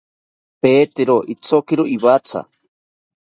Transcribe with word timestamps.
Pedero 0.61 1.15
ithotziro 1.33 1.83
iwatha 1.95 2.39